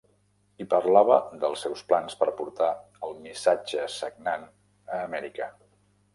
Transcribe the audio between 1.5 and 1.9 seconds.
seus